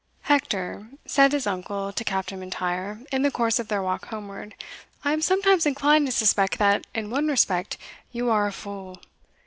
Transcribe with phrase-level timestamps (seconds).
[0.21, 4.55] "Hector," said his uncle to Captain M'Intyre, in the course of their walk homeward,
[5.03, 7.77] "I am sometimes inclined to suspect that, in one respect,
[8.11, 8.99] you are a fool."